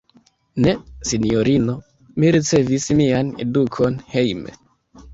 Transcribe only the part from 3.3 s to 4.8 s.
edukon hejme.